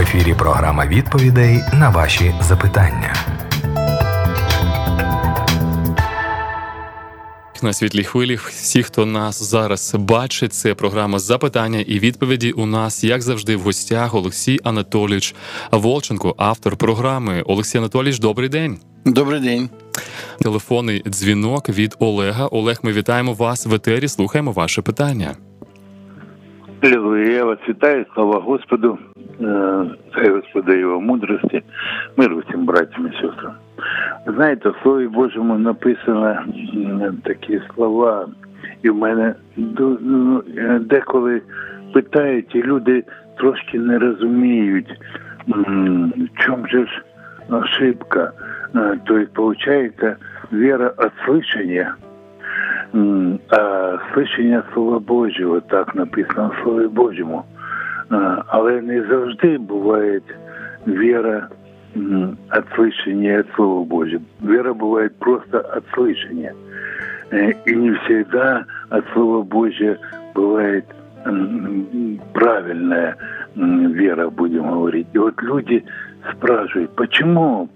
[0.00, 3.14] ефірі програма відповідей на ваші запитання.
[7.62, 12.50] На світлій хвилі всі, хто нас зараз бачить, це програма запитання і відповіді.
[12.52, 15.34] У нас, як завжди, в гостях Олексій Анатолійович
[15.72, 17.42] Волченко, автор програми.
[17.46, 18.78] Олексій Анатолійович, добрий день.
[19.04, 19.70] Добрий день.
[20.40, 22.46] Телефонний дзвінок від Олега.
[22.46, 24.08] Олег, ми вітаємо вас в етері.
[24.08, 25.36] Слухаємо ваше питання.
[26.82, 28.98] Аллилуйя, я вас вітаю, слава Господу,
[30.12, 31.62] хай Господа його мудрості,
[32.16, 33.52] мир усім братям і сестрам.
[34.26, 36.44] Знаєте, в Слові Божому написано
[37.24, 38.28] такі слова,
[38.82, 40.42] і в мене ну,
[40.80, 41.42] деколи
[41.92, 43.04] питають, і люди
[43.38, 45.00] трошки не розуміють,
[45.46, 47.02] в чому же ж
[47.50, 48.32] ошибка.
[49.06, 50.16] Тобто, виходить,
[50.50, 51.12] вера от
[53.49, 57.43] а слышання Слова Божого, так написано в Слові Божому.
[58.47, 60.21] Але не завжди буває
[60.87, 61.47] віра
[62.51, 64.23] от слышания от Слова Божьего.
[64.41, 66.53] Вера бывает просто от слышания.
[67.65, 69.97] И не всегда от Слова Божьего
[70.33, 70.85] бывает
[72.33, 73.15] правильная
[73.55, 75.07] вера, будем говорить.
[75.13, 75.83] И вот люди
[76.33, 77.69] спрашивают, почему,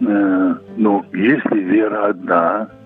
[0.00, 2.79] ну, если вера одна, э,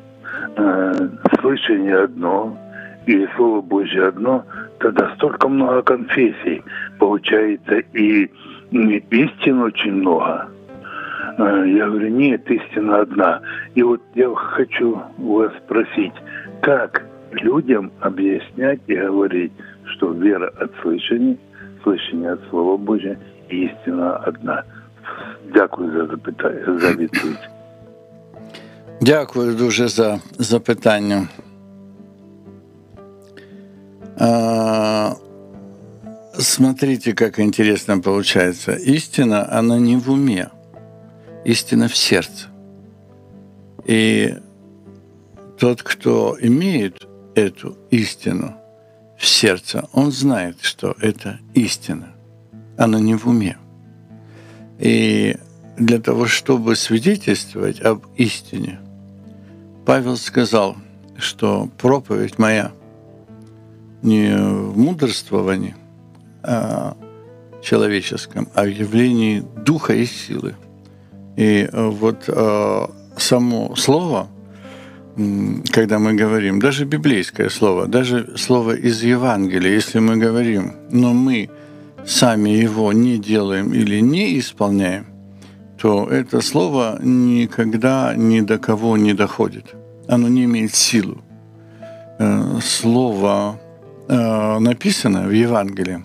[1.40, 2.58] слышание одно
[3.06, 4.44] и Слово Божье одно,
[4.80, 6.64] тогда столько много конфессий
[7.00, 8.30] получается, и
[8.72, 10.48] истин очень много.
[11.38, 13.42] Э, я говорю, нет, истина одна.
[13.76, 16.14] И вот я хочу вас спросить,
[16.62, 19.52] как людям объяснять и говорить,
[19.86, 21.38] что вера от слышания,
[21.84, 22.80] слышание от Слова
[23.50, 24.64] и истина одна.
[25.54, 27.55] Дякую за запитання, за відповідь.
[29.02, 31.28] Дякую дуже за запитання.
[34.18, 35.16] А,
[36.40, 38.74] смотрите, как интересно получается.
[38.74, 40.50] Истина, она не в уме,
[41.46, 42.48] истина в сердце.
[43.86, 44.36] И
[45.60, 48.56] тот, кто имеет эту истину
[49.18, 52.08] в сердце, он знает, что это истина.
[52.78, 53.58] Она не в уме.
[54.80, 55.36] И
[55.78, 58.80] для того, чтобы свидетельствовать об истине,
[59.86, 60.78] Павел сказал,
[61.18, 62.72] что проповедь моя
[64.02, 65.76] не в мудрствовании
[66.44, 66.96] а
[67.62, 70.56] человеческом, а в явлении духа и силы.
[71.36, 72.88] И вот э,
[73.18, 74.28] само слово,
[75.72, 81.50] когда мы говорим, даже библейское слово, даже слово из Евангелия, если мы говорим, но мы
[82.06, 85.08] сами его не делаем или не исполняем,
[85.78, 89.76] то это слово никогда ни до кого не доходит.
[90.08, 91.22] Оно не имеет силу.
[92.20, 93.60] Э, слово
[94.08, 96.04] э, написано в Евангелии,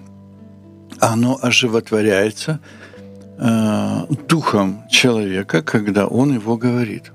[1.00, 2.58] оно оживотворяется
[3.38, 7.12] э, духом человека, когда он его говорит.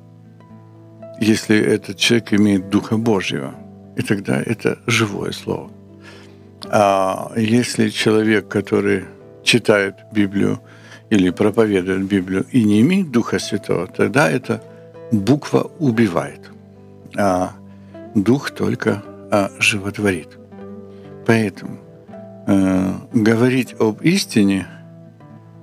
[1.19, 3.53] Если этот человек имеет Духа Божьего,
[3.97, 5.71] и тогда это живое слово.
[6.69, 9.05] А если человек, который
[9.44, 10.59] читает Библию,
[11.15, 14.61] или проповедует Библию и не имеет Духа Святого, тогда эта
[15.11, 16.41] буква убивает,
[17.17, 17.51] а
[18.15, 20.37] Дух только а, животворит.
[21.25, 21.77] Поэтому
[22.47, 24.67] э, говорить об истине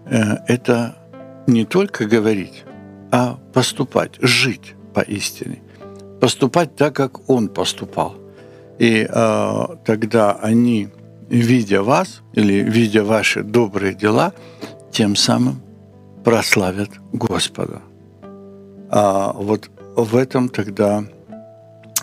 [0.06, 0.96] э, это
[1.46, 2.64] не только говорить,
[3.10, 5.62] а поступать, жить по истине,
[6.20, 8.16] поступать так, как Он поступал.
[8.78, 10.88] И э, тогда они,
[11.28, 14.32] видя вас или видя ваши добрые дела,
[14.92, 15.62] тем самым
[16.24, 17.82] прославят Господа.
[18.90, 21.04] А вот в этом тогда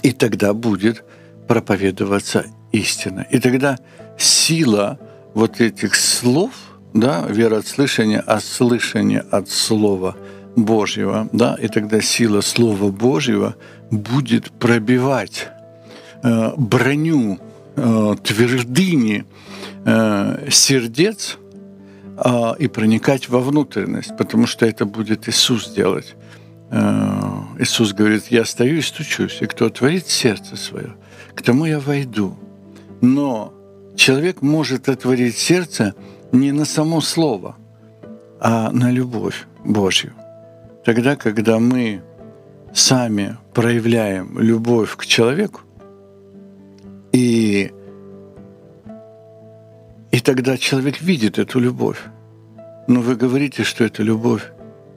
[0.02, 1.04] и тогда будет
[1.48, 3.26] проповедоваться истина.
[3.30, 3.78] И тогда
[4.18, 5.00] сила
[5.34, 6.52] вот этих слов,
[6.94, 10.16] да, вера от слышания, а слышание от Слова
[10.56, 13.56] Божьего, да, и тогда сила Слова Божьего
[13.92, 15.48] будет пробивать
[16.24, 17.40] э, броню
[17.76, 19.26] э, твердыни
[19.86, 21.38] э, сердец
[22.60, 26.16] и проникать во внутренность, потому что это будет Иисус делать.
[26.72, 30.96] Э, Иисус говорит, я стою и стучусь, и кто отворит сердце свое,
[31.34, 32.38] к тому я войду.
[33.02, 33.54] Но
[33.96, 35.94] человек может отворить сердце
[36.32, 37.56] не на само слово,
[38.40, 40.14] а на любовь Божью.
[40.86, 42.02] Тогда, когда мы
[42.74, 45.62] сами проявляем любовь к человеку,
[47.12, 47.72] и
[50.12, 52.00] и тогда человек видит эту любовь.
[52.90, 54.42] Но вы говорите, что это любовь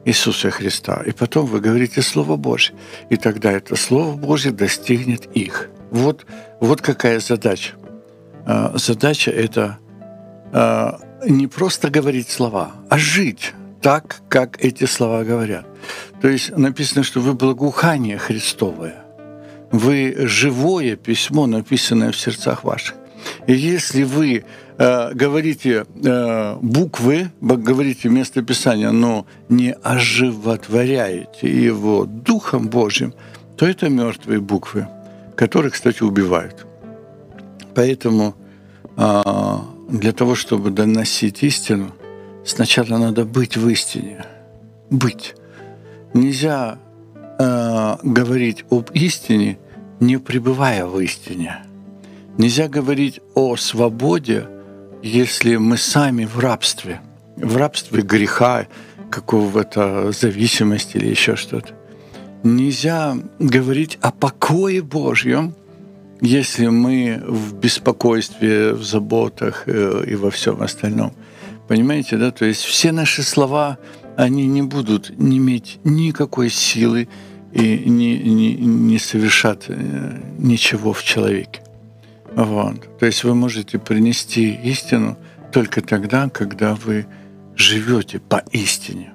[0.06, 1.03] Иисуса Христа.
[1.05, 2.75] И потом вы говорите Слово Божье.
[3.11, 5.69] И тогда это Слово Божье достигнет их.
[5.91, 6.25] Вот,
[6.59, 7.75] вот какая задача.
[8.47, 9.79] А, задача– это
[10.55, 10.99] а,
[11.29, 13.53] не просто говорить слова, а жить
[13.83, 15.67] так, как эти слова говорят.
[16.23, 19.05] То есть написано, что вы благоухание Христовое,
[19.71, 22.97] вы живое письмо, написанное в сердцах ваших.
[23.46, 24.44] Если вы
[24.78, 33.14] э, говорите э, буквы, говорите место Писания, но не оживотворяете его Духом Божьим,
[33.56, 34.88] то это мертвые буквы,
[35.36, 36.66] которые, кстати, убивают.
[37.74, 38.34] Поэтому
[38.96, 39.22] э,
[39.88, 41.92] для того, чтобы доносить истину,
[42.44, 44.24] сначала надо быть в истине.
[44.90, 45.34] Быть.
[46.14, 46.78] Нельзя
[47.38, 49.58] э, говорить об истине,
[50.00, 51.62] не пребывая в истине.
[52.38, 54.46] Нельзя говорить о свободе,
[55.02, 57.00] если мы сами в рабстве,
[57.37, 58.67] в рабстве греха,
[59.11, 61.75] какого-то зависимости или еще что-то.
[62.43, 65.55] Нельзя говорить о покое Божьем,
[66.23, 71.12] если мы в беспокойстве, в заботах э, и во всем остальном.
[71.69, 72.31] Понимаете, да?
[72.31, 73.79] То есть все наши слова,
[74.17, 77.08] они не будут иметь никакой силы
[77.52, 81.61] и не, не, не совершат э, ничего в человеке.
[82.37, 82.99] Вот.
[82.99, 85.19] То есть вы можете принести истину
[85.52, 87.06] только тогда, когда вы
[87.56, 89.12] живете по истине.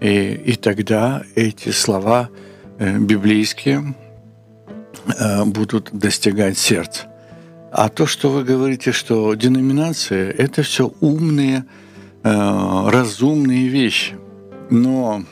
[0.00, 2.28] И, и тогда эти слова
[2.78, 3.94] э, библейские
[5.18, 7.06] э, будут достигать сердца.
[7.72, 11.64] А то, что вы говорите, что деноминация– это все умные,
[12.22, 14.14] э, разумные вещи.
[14.70, 15.24] Но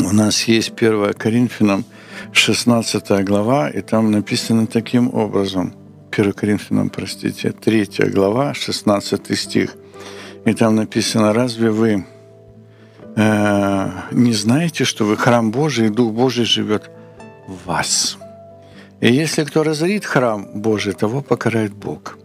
[0.00, 1.84] у нас есть 1 Коринфянам
[2.32, 5.74] 16 глава, и там написано таким образом.
[6.10, 9.76] 1 Коринфянам, простите, 3 глава, 16 стих.
[10.44, 12.06] И там написано, разве вы
[13.16, 16.90] э, не знаете, что вы храм Божий, и Дух Божий живет
[17.48, 18.18] в вас?
[19.00, 22.18] И если кто разорит храм Божий, того покарает Бог.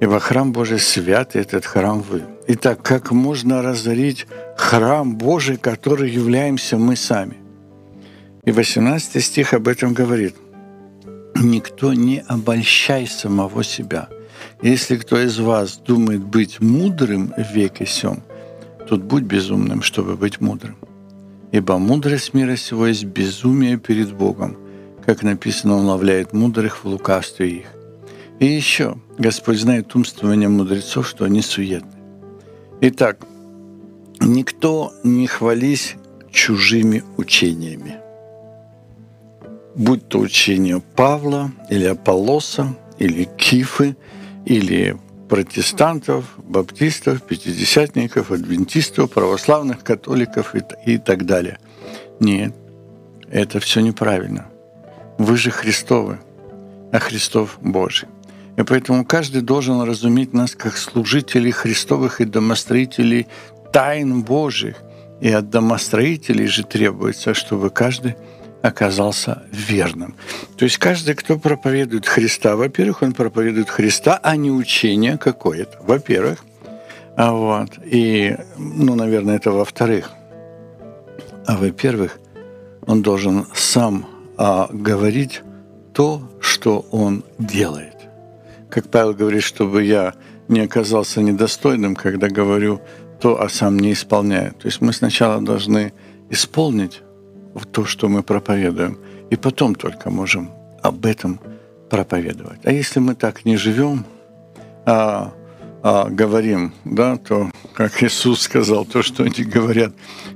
[0.00, 2.35] Ибо храм Божий свят, и этот храм вы.
[2.48, 4.26] Итак, как можно разорить
[4.56, 7.38] храм Божий, который являемся мы сами?
[8.44, 10.36] И 18 стих об этом говорит.
[11.34, 14.08] «Никто не обольщай самого себя.
[14.62, 18.22] Если кто из вас думает быть мудрым в веке сём,
[18.88, 20.76] тот будь безумным, чтобы быть мудрым.
[21.50, 24.56] Ибо мудрость мира сего есть безумие перед Богом,
[25.04, 27.66] как написано, он ловляет мудрых в лукавстве их.
[28.38, 31.95] И еще, Господь знает умствование мудрецов, что они суетны.
[32.82, 33.26] Итак,
[34.20, 35.94] никто не хвались
[36.30, 37.96] чужими учениями.
[39.74, 43.96] Будь то учение Павла или Аполлоса, или Кифы,
[44.44, 44.98] или
[45.30, 50.54] протестантов, баптистов, пятидесятников, адвентистов, православных католиков
[50.86, 51.58] и, так далее.
[52.20, 52.54] Нет,
[53.30, 54.48] это все неправильно.
[55.18, 56.18] Вы же Христовы,
[56.92, 58.08] а Христов Божий.
[58.56, 63.26] И поэтому каждый должен разуметь нас как служителей Христовых и домостроителей
[63.72, 64.76] тайн Божьих.
[65.20, 68.16] И от домостроителей же требуется, чтобы каждый
[68.62, 70.14] оказался верным.
[70.56, 76.44] То есть каждый, кто проповедует Христа, во-первых, он проповедует Христа, а не учение какое-то, во-первых.
[77.16, 77.70] А вот.
[77.84, 80.10] И, ну, наверное, это во-вторых.
[81.46, 82.18] А во-первых,
[82.86, 84.06] он должен сам
[84.36, 85.42] а, говорить
[85.94, 87.95] то, что он делает.
[88.70, 90.14] Как Павел говорит, чтобы я
[90.48, 92.80] не оказался недостойным, когда говорю
[93.20, 94.52] то, а сам не исполняю.
[94.52, 95.92] То есть мы сначала должны
[96.30, 97.02] исполнить
[97.72, 98.98] то, что мы проповедуем,
[99.30, 100.50] и потом только можем
[100.82, 101.40] об этом
[101.88, 102.60] проповедовать.
[102.64, 104.04] А если мы так не живем,
[104.84, 105.32] а,
[105.82, 109.92] а говорим, да, то, как Иисус сказал, то, что они говорят,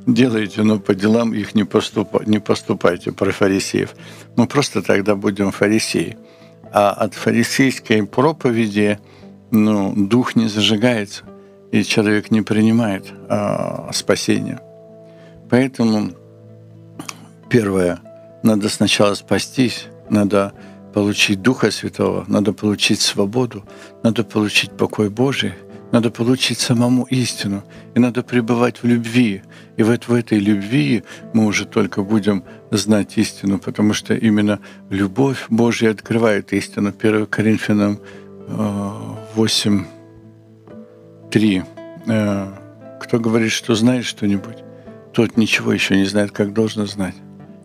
[0.06, 3.94] делайте, но по делам их не, поступ, не поступайте, про фарисеев.
[4.36, 6.16] Мы просто тогда будем фарисеи.
[6.72, 8.98] А от фарисейской проповеди
[9.50, 11.24] ну, дух не зажигается,
[11.72, 14.60] и человек не принимает а, спасения.
[15.48, 16.12] Поэтому
[17.48, 17.98] первое,
[18.42, 20.52] надо сначала спастись, надо
[20.94, 23.64] получить Духа Святого, надо получить свободу,
[24.02, 25.54] надо получить покой Божий,
[25.92, 27.62] надо получить самому истину,
[27.94, 29.42] и надо пребывать в любви.
[29.76, 35.46] И вот в этой любви мы уже только будем знать истину, потому что именно любовь
[35.48, 36.92] Божья открывает истину.
[36.96, 37.98] 1 Коринфянам
[39.34, 41.62] 8, э, 3.
[42.06, 42.48] Э,
[43.00, 44.58] кто говорит, что знает что-нибудь,
[45.12, 47.16] тот ничего еще не знает, как должен знать.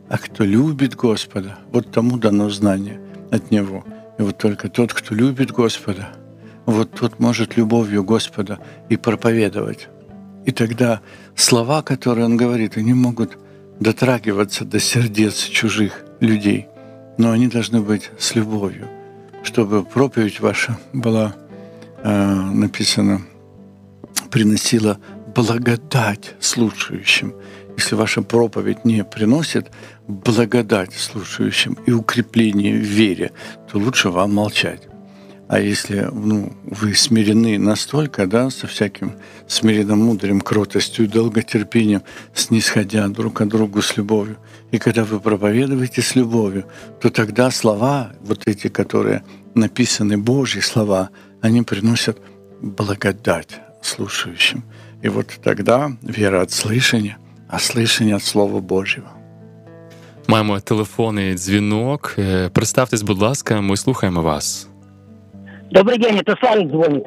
[0.10, 3.00] А кто любит Господа, вот тому дано знание
[3.32, 3.84] от Него.
[4.18, 6.10] И вот только тот, кто любит Господа,
[6.66, 9.88] вот тот может любовью Господа и проповедовать.
[10.46, 11.02] И тогда
[11.36, 13.38] слова, которые он говорит, они могут
[13.80, 16.68] дотрагиваться до сердец чужих людей,
[17.18, 18.88] но они должны быть с любовью,
[19.44, 21.36] чтобы проповедь ваша была
[22.04, 23.22] э, написана
[24.32, 25.00] приносила
[25.36, 27.34] благодать слушающим.
[27.78, 29.72] Если ваша проповедь не приносит
[30.08, 33.32] благодать слушающим и укрепление в вере,
[33.70, 34.82] то лучше вам молчать.
[35.49, 39.13] А если ну, вы смирены настолько, да, со всяким
[39.49, 42.03] смиренным мудрым, кротостью, долготерпением,
[42.35, 44.37] снисходя друг к другу с любовью,
[44.71, 46.67] и когда вы проповедуете с любовью,
[47.01, 52.19] то тогда слова, вот эти, которые написаны, Божьи слова, они приносят
[52.63, 54.63] благодать слушающим.
[55.03, 57.19] И вот тогда вера от слышания,
[57.49, 59.11] а слышание от Слова Божьего.
[60.29, 62.17] Маємо телефонний дзвінок.
[62.53, 64.69] Представтесь, будь ласка, ми слухаємо вас.
[65.72, 67.06] Добрый день, это Славик звонит.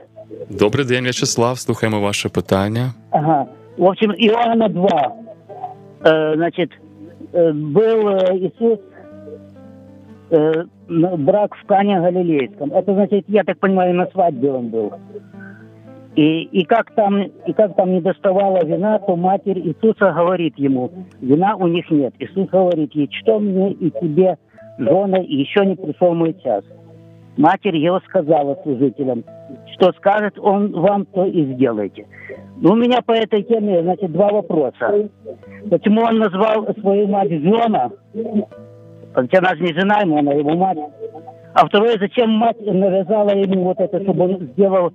[0.51, 1.59] Добрий день, В'ячеслав.
[1.59, 2.93] Слухаємо ваше питання.
[3.11, 3.47] Ага.
[3.77, 5.13] В общем, Иоанна 2.
[6.05, 6.71] Э, значит,
[7.33, 8.79] э, был э, Иисус
[10.31, 10.65] э,
[11.17, 12.73] брак в Кане Галилейском.
[12.73, 14.93] Это значит, я так понимаю, на свадьбе он был.
[16.17, 20.91] И, и, как там, и как там не доставала вина, то матерь Иисуса говорит ему,
[21.21, 22.15] вина у них нет.
[22.19, 24.37] Иисус говорит ей, что мне и тебе,
[24.79, 26.65] жены, и еще не пришел мой час.
[27.39, 29.25] Матерь его сказала служителям,
[29.75, 32.05] что скажет он вам, то и сделайте.
[32.57, 35.09] Ну, У меня по этой теме, значит, два вопроса.
[35.71, 37.91] Почему он назвал свою мать жена?
[39.15, 40.79] Хотя она же не жена ему, она его мать.
[41.55, 44.93] А второе, зачем мать навязала ему вот это, чтобы он сделал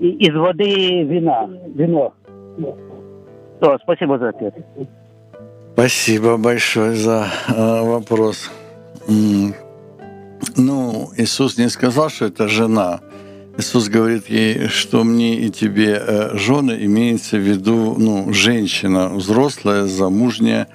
[0.00, 2.12] из воды вина, вино?
[3.58, 4.54] Все, спасибо за ответ.
[5.72, 8.50] Спасибо большое за э, вопрос.
[10.56, 13.00] Ну, Иисус не сказал, что это жена.
[13.58, 19.86] Иисус говорит ей, что мне и тебе э, жены, имеется в виду ну, женщина, взрослая,
[19.86, 20.66] замужняя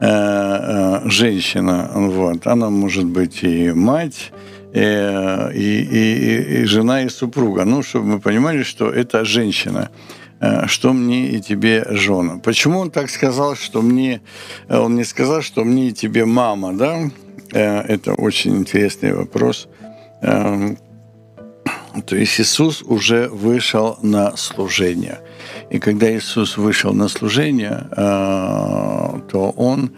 [0.00, 1.90] э, э, женщина.
[1.94, 2.46] Вот.
[2.46, 4.32] Она может быть и мать,
[4.74, 7.64] э, и, и- и- и жена, и супруга.
[7.64, 9.90] Ну, чтобы мы понимали, что это женщина
[10.66, 12.40] что мне и тебе жена.
[12.42, 14.22] Почему он так сказал, что мне,
[14.68, 16.98] он не сказал, что мне и тебе мама, да?
[17.52, 19.68] Э, Это очень интересный вопрос.
[20.22, 20.76] Эм,
[22.06, 25.18] То есть Иисус уже вышел на служение.
[25.70, 29.90] И когда Иисус вышел на служение, э, то он,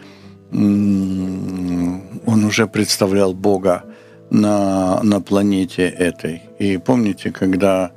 [0.51, 3.83] он уже представлял Бога
[4.29, 6.41] на, на планете этой.
[6.59, 7.91] И помните, когда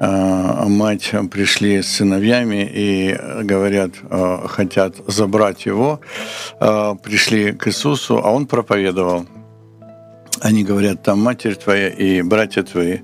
[0.00, 6.00] мать пришли с сыновьями и говорят, э, хотят забрать его,
[6.60, 9.26] э, пришли к Иисусу, а он проповедовал.
[10.40, 12.98] Они говорят, там матерь твоя и братья твои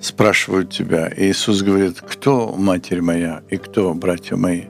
[0.00, 1.06] спрашивают тебя.
[1.08, 4.64] И Иисус говорит, кто матерь моя и кто братья мои?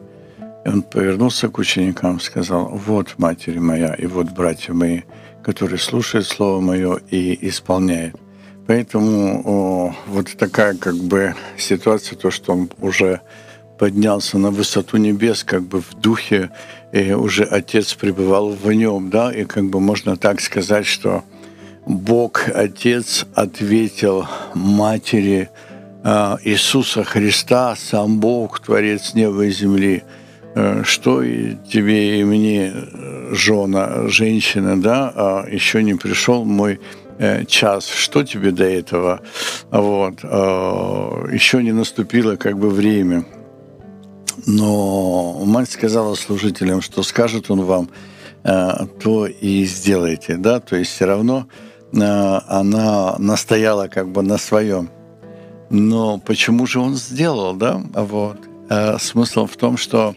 [0.65, 5.03] И он повернулся к ученикам сказал, вот матерь моя и вот братья мои,
[5.43, 8.17] которые слушают Слово Мое и исполняют.
[8.71, 13.21] Поэтому о, вот такая как бы ситуация, то, что он уже
[13.81, 16.51] поднялся на высоту небес, как бы в духе,
[16.93, 21.25] и уже Отец пребывал в нем, да, и как бы можно так сказать, что
[21.85, 25.51] Бог Отец ответил матери
[26.05, 30.05] э, Иисуса Христа, сам Бог, Творец неба и земли,
[30.55, 36.79] э, что и тебе и мне, э, жена, женщина, да, а еще не пришел мой
[37.47, 39.21] час, что тебе до этого,
[39.71, 43.25] вот, э, еще не наступило как бы время.
[44.47, 47.91] Но мать сказала служителям, что скажет он вам,
[48.45, 51.47] э, то и сделайте, да, то есть все равно
[51.93, 54.91] э, она настояла как бы на своем.
[55.69, 58.39] Но почему же он сделал, да, вот.
[58.71, 60.15] Э, Смысл в том, что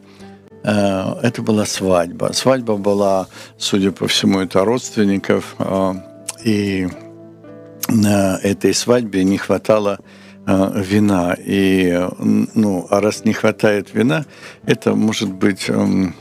[0.63, 2.31] э, это была свадьба.
[2.33, 5.93] Свадьба была, судя по всему, это родственников, э,
[6.43, 6.87] и
[7.89, 9.99] на этой свадьбе не хватало
[10.45, 11.35] э, вина.
[11.39, 12.07] И,
[12.55, 14.25] ну, а раз не хватает вина,
[14.65, 16.15] это может быть эм,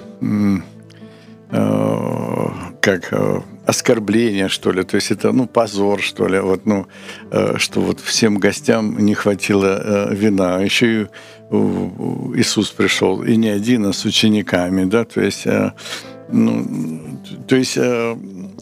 [1.50, 2.46] э,
[2.80, 4.82] как э, оскорбление, что ли.
[4.82, 6.40] То есть это, ну, позор, что ли.
[6.40, 6.86] Вот, ну,
[7.56, 10.56] что вот всем гостям не хватило вина.
[10.56, 11.06] А еще и
[12.34, 15.46] Иисус пришел, и не один, а с учениками, да, то есть,
[16.30, 16.66] ну,
[17.46, 17.76] то есть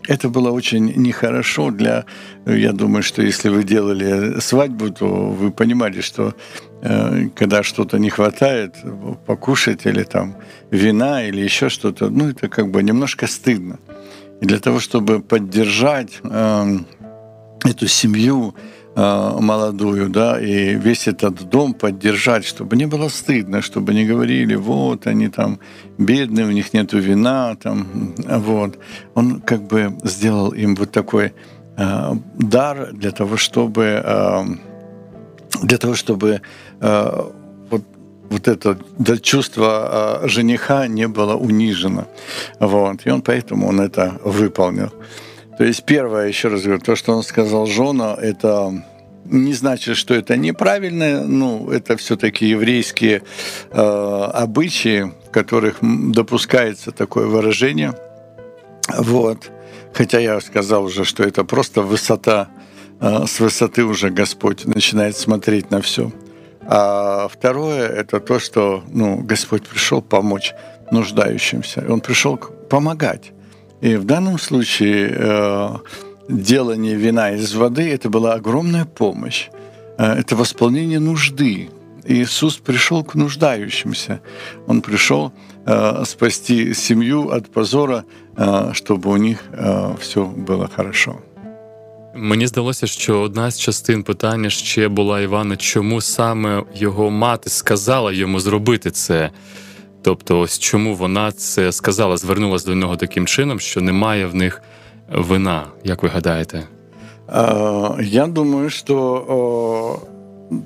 [0.06, 2.04] это было очень нехорошо для,
[2.46, 6.34] я думаю, что если вы делали свадьбу, то вы понимали, что
[6.82, 8.74] э, когда что-то не хватает,
[9.26, 10.36] покушать или там
[10.70, 13.78] вина или еще что-то, ну это как бы немножко стыдно.
[14.40, 16.78] И для того, чтобы поддержать э,
[17.64, 18.54] эту семью
[18.96, 25.06] молодую, да, и весь этот дом поддержать, чтобы не было стыдно, чтобы не говорили, вот
[25.06, 25.60] они там
[25.96, 28.78] бедные, у них нету вина, там, вот.
[29.14, 31.32] Он как бы сделал им вот такой
[31.76, 34.44] э, дар для того, чтобы э,
[35.62, 36.40] для того, чтобы
[36.80, 37.30] э,
[37.70, 37.82] вот
[38.30, 42.06] вот это да, чувство э, жениха не было унижено.
[42.60, 43.06] Вот.
[43.06, 44.92] И он поэтому он это выполнил.
[45.60, 48.82] То есть первое, еще раз говорю, то, что он сказал Жона, это
[49.26, 53.24] не значит, что это неправильно, ну, это все-таки еврейские
[53.70, 57.92] э, обычаи, в которых допускается такое выражение.
[58.88, 59.50] Вот.
[59.92, 62.48] Хотя я сказал уже, что это просто высота,
[62.98, 66.10] э, с высоты уже Господь начинает смотреть на все.
[66.62, 70.54] А второе– это то, что ну, Господь пришел помочь
[70.90, 71.84] нуждающимся.
[71.86, 73.32] Он пришел помогать.
[73.80, 75.76] И в данном случае э,
[76.28, 79.48] делание вина из воды– это была огромная помощь.
[79.98, 81.70] Э, это восполнение нужды.
[82.04, 84.20] Иисус пришел к нуждающимся.
[84.66, 85.32] Он пришел
[85.66, 88.04] э, спасти семью от позора,
[88.36, 91.18] э, чтобы у них э, все было хорошо.
[92.14, 98.12] Мені здалося, що одна з частин питання ще була Івана, чому саме його мати сказала
[98.12, 99.30] йому зробити це.
[100.01, 104.61] Тобто, ось чому вона це сказала, звернулася до нього таким чином, що немає в них
[105.11, 106.63] вина, як ви гадаєте?
[107.99, 109.99] Я думаю, что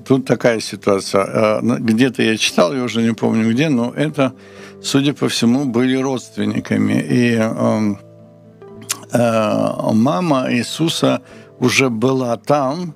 [0.04, 1.60] тут такая ситуация.
[1.62, 4.32] Где-то я читал, я уже не помню где, но это,
[4.82, 7.04] судя по всему, были родственниками.
[7.10, 7.38] И
[9.94, 11.20] мама Иисуса
[11.58, 12.94] уже была там,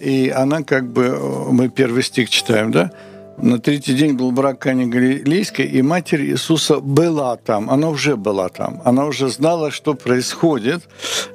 [0.00, 1.18] и она как бы,
[1.52, 2.90] мы первый стих читаем, да,
[3.37, 8.49] На третий день был брак Кани Галилейской, и Матерь Иисуса была там, она уже была
[8.49, 10.83] там, она уже знала, что происходит,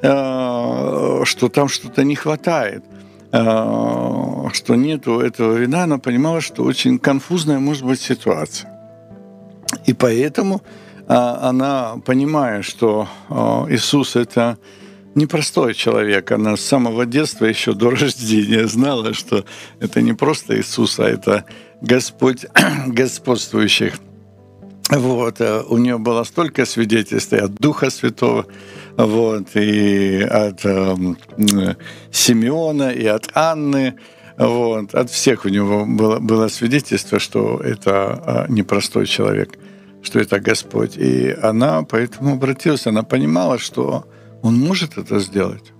[0.02, 2.84] э, что там что-то не хватает,
[3.32, 3.38] э,
[4.52, 8.70] что нету этого вина, она понимала, что очень конфузная может быть ситуация.
[9.86, 10.62] И поэтому
[11.06, 13.08] э, она, понимая, что
[13.68, 14.56] Иисус— это
[15.14, 16.30] непростой человек.
[16.32, 19.44] Она с самого детства, еще до рождения, знала, что
[19.80, 21.44] это не просто Иисус, а это
[21.80, 22.46] Господь
[22.86, 23.94] господствующих.
[24.90, 25.40] Вот.
[25.40, 28.46] Э, у нее было столько свидетельств от Духа Святого,
[28.96, 30.96] вот, и от э,
[32.10, 33.94] Симеона, и от Анны.
[34.36, 34.94] Вот.
[34.94, 39.58] От всех у него было, было свидетельство, что это э, непростой человек,
[40.02, 40.96] что это Господь.
[40.96, 44.06] И она поэтому обратилась, она понимала, что
[44.42, 45.72] он может это сделать.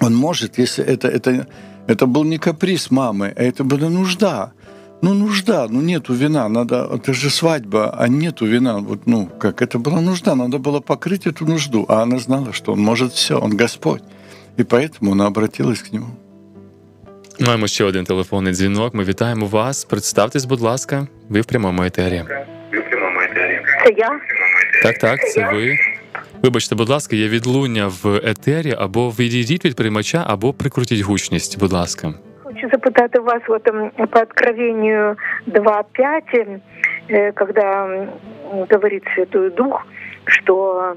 [0.00, 1.46] Он может, если это, это,
[1.86, 4.52] это был не каприз мамы, а это была нужда
[5.01, 8.77] Ну, нужда, ну нету вина, надо, это же свадьба, а нету вина.
[8.77, 11.85] Вот, ну, как это была нужда, надо было покрыть эту нужду.
[11.89, 14.01] А она знала, что он может все, он Господь.
[14.59, 16.07] И поэтому она обратилась к нему.
[17.39, 18.93] Маємо ще один телефонний дзвінок.
[18.93, 19.85] Ми вітаємо вас.
[19.85, 22.23] Представтесь, будь ласка, ви в прямому етері.
[22.71, 23.59] Ви в прямому етері.
[23.85, 24.19] Це я?
[24.83, 25.77] Так, так, це ви.
[26.43, 31.73] Вибачте, будь ласка, є відлуння в етері, або відійдіть від приймача, або прикрутіть гучність, будь
[31.73, 32.13] ласка.
[32.58, 33.62] Хочу запитати вас вот,
[34.10, 35.16] по откровению
[35.46, 36.60] 2.5,
[37.08, 38.08] э, когда
[38.68, 39.86] говорит Святой Дух,
[40.24, 40.96] что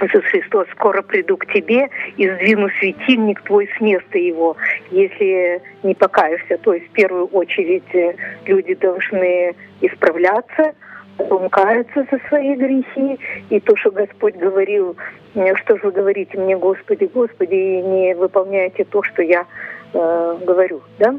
[0.00, 4.56] Иисус Христос, скоро приду к тебе и сдвину светильник твой с места его,
[4.92, 6.58] если не покаешься.
[6.58, 8.14] То есть в первую очередь э,
[8.46, 10.74] люди должны исправляться,
[11.16, 13.18] потом каются за свои грехи.
[13.50, 14.96] И то, что Господь говорил,
[15.34, 19.44] э, что же вы говорите мне, Господи, Господи, и не выполняете то, что я
[19.92, 21.14] э, говорю, да?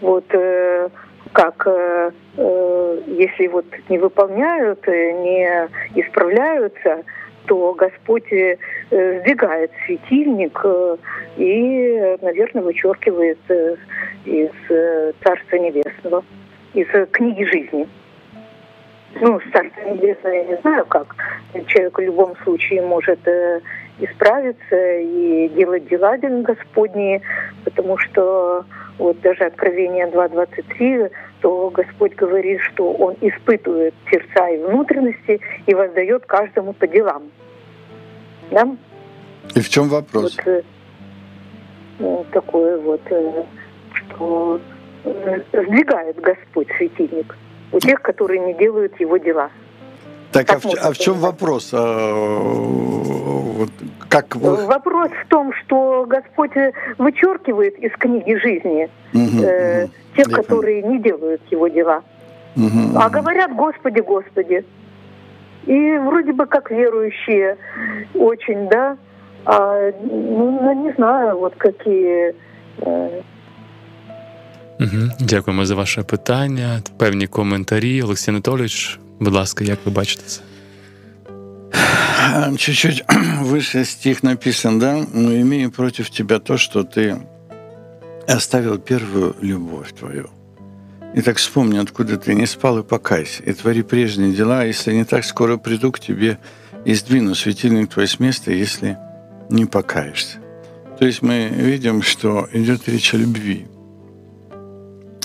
[0.00, 0.88] Вот э,
[1.32, 7.04] как э, э, если вот не выполняют, э, не исправляются,
[7.46, 8.58] то Господь э,
[8.90, 10.96] сдвигает светильник э,
[11.36, 13.76] и, наверное, вычеркивает э,
[14.24, 16.24] из э, Царства Небесного,
[16.74, 17.88] из э, книги жизни
[19.20, 21.14] ну, Царство Небесное, я не знаю как.
[21.66, 23.60] Человек в любом случае может э,
[24.00, 27.22] исправиться и делать дела Господние,
[27.76, 28.64] потому что
[28.98, 31.10] вот даже Откровение 2.23,
[31.40, 37.24] то Господь говорит, что Он испытывает сердца и внутренности и воздает каждому по делам.
[38.50, 38.76] Да?
[39.54, 40.36] И в чем вопрос?
[40.36, 40.62] Вот, э,
[41.98, 43.44] ну, такое вот, э,
[43.92, 44.60] что
[45.04, 47.36] э, сдвигает Господь светильник
[47.72, 49.50] у тех, которые не делают его дела.
[50.32, 51.70] Так, а в, а в чем вопрос?
[51.72, 52.12] А,
[53.56, 53.70] вот,
[54.15, 54.65] как вы...
[54.65, 56.51] Вопрос в том, что Господь
[56.97, 59.91] вычеркивает из книги жизни угу, э, угу.
[60.15, 60.93] тех, Я которые понял.
[60.93, 62.03] не делают его дела.
[62.55, 63.13] Угу, а угу.
[63.13, 64.65] говорят Господи, Господи.
[65.65, 67.57] И вроде бы как верующие
[68.15, 68.97] очень, да,
[69.45, 72.33] а, ну, не знаю, вот какие
[72.79, 73.21] э,
[74.81, 75.11] Угу.
[75.19, 78.01] Дякуємо за ваше питання, певні коментарі.
[78.01, 80.41] Олексій Анатолійович, будь ласка, як ви бачите це?
[82.58, 83.04] Чуть-чуть
[83.42, 85.04] выше стих написан, да?
[85.12, 87.16] «Но имею против тебя то, что ты
[88.26, 90.30] оставил первую любовь твою».
[91.18, 94.64] Итак, вспомни, откуда ты не спал, и покайся, и твори прежние дела.
[94.64, 96.38] Если не так, скоро приду к тебе
[96.84, 98.98] и сдвину светильник твой с места, если
[99.48, 100.38] не покаешься.
[100.98, 103.66] То есть мы видим, что идет речь о любви.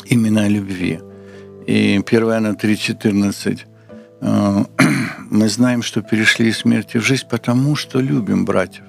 [0.05, 0.99] Именно о любви.
[1.67, 3.59] И 1 Иоанна 3,14
[4.21, 4.65] э,
[5.31, 8.83] мы знаем, что перешли из смерти в жизнь, потому что любим братьев.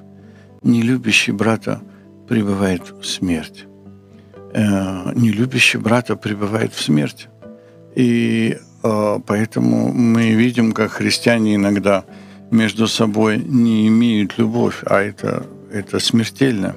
[0.63, 1.81] Не любящий брата
[2.29, 3.67] пребывает в смерти.
[4.53, 7.29] Э, не любящий брата пребывает в смерти.
[7.95, 12.05] И э, поэтому мы видим, как христиане иногда
[12.51, 16.75] между собой не имеют любовь, а это, это смертельно.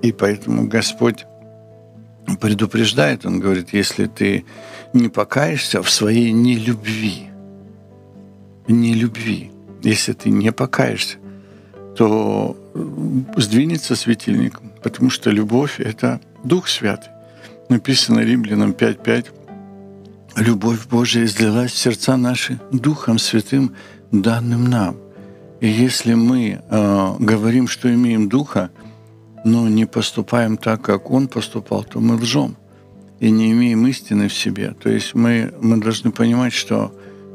[0.00, 1.26] И поэтому Господь
[2.40, 4.44] предупреждает, Он говорит, если ты
[4.92, 7.31] не покаешься в своей нелюбви,
[8.68, 9.50] нелюбви,
[9.82, 11.18] если ты не покаешься,
[11.96, 12.56] то
[13.36, 17.10] сдвинется светильник, потому что любовь— это Дух Святый.
[17.68, 19.26] Написано Римлянам 5.5.
[20.36, 23.74] Любовь Божия излилась в сердца наши Духом Святым,
[24.10, 24.96] данным нам.
[25.60, 28.70] И если мы э, говорим, что имеем Духа,
[29.44, 32.56] но не поступаем так, как Он поступал, то мы лжем
[33.20, 34.74] и не имеем истины в себе.
[34.82, 36.92] То есть мы, мы должны понимать, что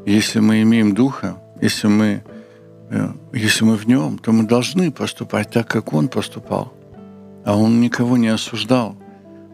[0.08, 2.22] если мы имеем Духа, если мы,
[2.90, 6.72] э, если мы в Нем, то мы должны поступать так, как Он поступал.
[7.44, 8.96] А Он никого не осуждал.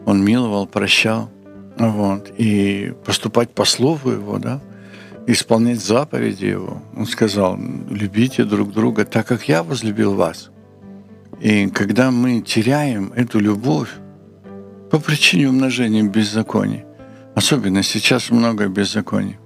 [0.06, 1.30] Он миловал, прощал.
[1.76, 2.32] Вот.
[2.38, 4.60] И поступать по слову Его, да,
[5.26, 6.82] исполнять заповеди Его.
[6.96, 7.58] Он сказал,
[7.90, 10.50] любите друг друга так, как я возлюбил вас.
[11.40, 13.90] И когда мы теряем эту любовь
[14.90, 16.84] по причине умножения беззаконий,
[17.34, 19.36] особенно сейчас много беззаконий,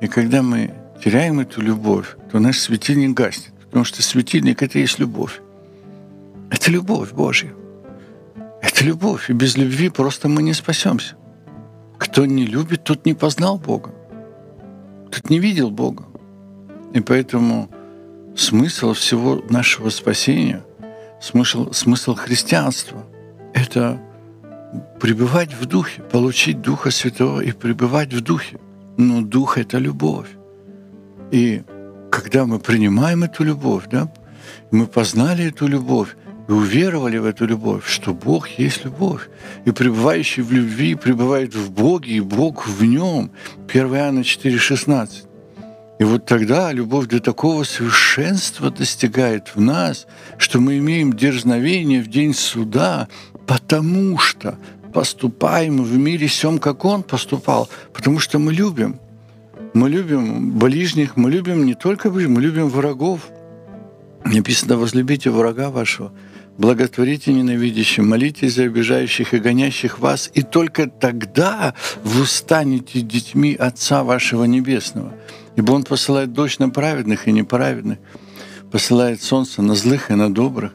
[0.00, 4.82] и когда мы теряем эту любовь, то наш светильник гаснет, потому что светильник— это и
[4.82, 5.40] есть любовь.
[6.50, 7.52] Это любовь Божья.
[8.62, 9.30] Это любовь.
[9.30, 11.16] И без любви просто мы не спасемся.
[11.98, 13.92] Кто не любит, тот не познал Бога.
[15.10, 16.04] Тот не видел Бога.
[16.92, 17.68] И поэтому
[18.36, 20.62] смысл всего нашего спасения,
[21.20, 23.04] смысл, смысл христианства—
[23.54, 24.00] это
[25.00, 28.58] пребывать в Духе, получить Духа Святого и пребывать в Духе.
[28.96, 30.28] Но Дух— это любовь.
[31.30, 31.62] И
[32.10, 34.12] когда мы принимаем эту любовь, да,
[34.70, 36.16] мы познали эту любовь,
[36.48, 39.28] и уверовали в эту любовь, что Бог есть любовь.
[39.64, 43.30] И пребывающий в любви пребывает в Боге, и Бог в нем.
[43.66, 45.08] 1 Иоанна 4,16.
[46.00, 50.06] И вот тогда любовь до такого совершенства достигает в нас,
[50.38, 53.08] что мы имеем дерзновение в день суда,
[53.46, 54.58] потому что
[54.94, 59.00] поступаем в мире всем, как Он поступал, потому что мы любим.
[59.74, 63.20] Мы любим ближних, мы любим не только ближних, мы любим врагов.
[64.24, 66.12] Написано, возлюбите врага вашего,
[66.56, 74.04] благотворите ненавидящим, молитесь за обижающих и гонящих вас, и только тогда вы станете детьми Отца
[74.04, 75.12] вашего Небесного.
[75.56, 77.98] Ибо Он посылает дождь на праведных и неправедных,
[78.70, 80.72] посылает солнце на злых и на добрых.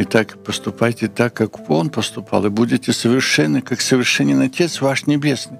[0.00, 5.58] И так поступайте так, как Он поступал, и будете совершенны, как совершенен Отец ваш Небесный.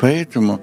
[0.00, 0.62] Поэтому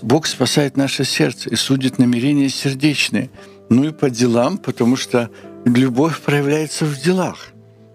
[0.00, 3.28] Бог спасает наше сердце и судит намерения сердечные.
[3.68, 5.28] Ну и по делам, потому что
[5.66, 7.48] любовь проявляется в делах.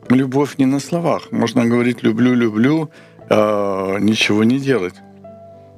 [0.09, 1.31] Любовь не на словах.
[1.31, 2.91] Можно говорить «люблю, люблю»,
[3.31, 4.93] а ничего не делать.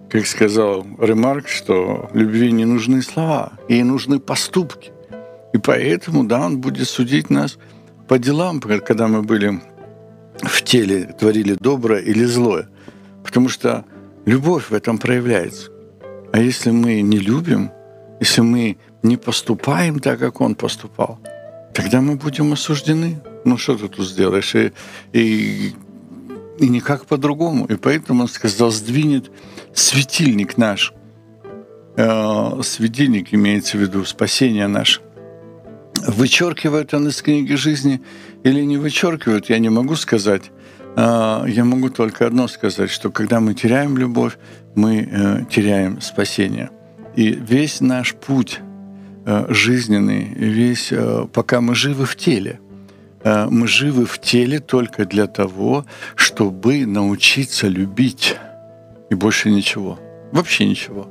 [0.10, 4.92] Как сказал Ремарк, что любви не нужны слова, ей нужны поступки.
[5.54, 7.58] И поэтому, да, он будет судить нас–
[8.08, 9.62] по делам, когда мы были
[10.42, 12.68] в теле, творили доброе или злое.
[13.24, 13.86] Потому что
[14.26, 15.72] любовь в этом проявляется.
[16.32, 17.72] А если мы не любим,
[18.20, 21.20] если мы не поступаем так, как он поступал,
[21.74, 23.22] тогда мы будем осуждены.
[23.46, 24.56] Ну что ты тут сделаешь?
[24.56, 24.72] И,
[25.14, 25.74] и,
[26.60, 27.66] и никак по-другому.
[27.66, 29.32] И поэтому он сказал, сдвинет
[29.74, 30.94] светильник наш.
[31.98, 35.02] Э, светильник имеется в виду спасение наше.
[36.08, 38.02] Вычеркивают он из книги жизни
[38.44, 40.52] или не вычеркивают, я не могу сказать.
[40.96, 44.38] А, я могу только одно сказать, что когда мы теряем любовь,
[44.76, 46.70] мы э, теряем спасение.
[47.16, 48.60] И весь наш путь
[49.26, 52.60] э, жизненный, весь, э, пока мы живы в теле,
[53.50, 58.36] мы живы в теле только для того, чтобы научиться любить.
[59.10, 59.98] И больше ничего.
[60.32, 61.08] Вообще ничего.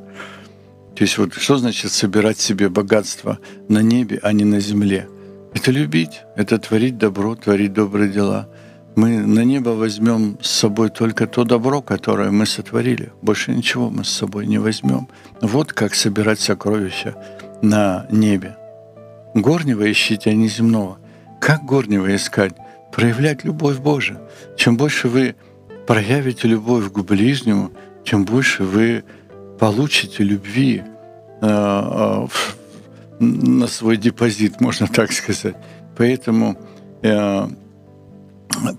[0.97, 5.09] То есть вот что значит собирать себе богатство на небе, а не на земле?
[5.53, 8.49] Это любить, это творить добро, творить добрые дела.
[8.97, 13.13] Мы на небо возьмем с собой только то добро, которое мы сотворили.
[13.23, 15.09] Больше ничего мы с собой не возьмем.
[15.41, 17.17] Вот как собирать сокровища
[17.61, 18.57] на небе.
[19.35, 20.99] Горнего ищите, а не земного.
[21.41, 22.53] Как горнего искать?
[22.93, 24.21] Проявлять любовь Божию.
[24.57, 25.35] Чем больше вы
[25.89, 27.73] проявите любовь к ближнему,
[28.05, 29.03] тем больше вы
[29.59, 30.83] получите любви
[31.41, 32.27] э, э,
[33.21, 35.57] на свой депозит, можно так сказать.
[35.97, 36.57] Поэтому
[37.03, 37.49] э,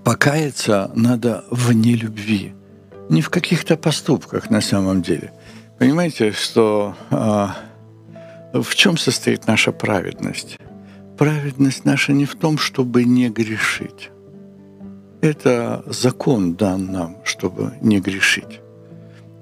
[0.04, 2.54] покаяться надо вне любви,
[3.08, 5.32] не в каких-то поступках на самом деле.
[5.78, 6.94] Понимаете, что
[8.52, 10.58] в чем состоит наша праведность?
[11.18, 14.10] Праведность наша не в том, чтобы не грешить.
[15.20, 18.60] Это закон дан нам, чтобы не грешить.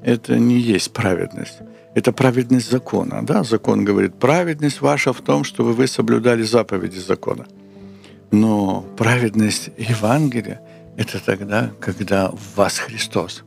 [0.04, 1.58] Это не есть праведность.
[1.94, 3.24] Это праведность закона.
[3.24, 3.42] Да?
[3.42, 7.46] Закон говорит, праведность ваша в том, чтобы вы соблюдали заповеди закона.
[8.30, 10.60] Но праведность Евангелия–
[10.98, 13.44] это тогда, когда в вас Христос.